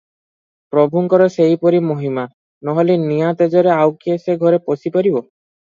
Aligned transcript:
ପ୍ରଭୁଙ୍କର 0.75 1.27
ସେହିପରି 1.35 1.81
ମହିମା, 1.91 2.25
ନୋହିଲେ 2.71 2.97
ନିଆଁ 3.05 3.37
ତେଜରେ 3.43 3.73
ଆଉ 3.77 3.97
କିଏ 4.03 4.21
ସେ 4.27 4.41
ଘରେ 4.47 4.63
ପଶି 4.73 4.95
ପାରିବ? 4.99 5.27